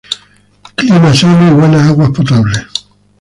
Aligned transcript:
Clima 0.77 1.13
sano 1.13 1.47
y 1.47 1.53
buenas 1.53 1.87
aguas 1.87 2.09
potables. 2.09 2.63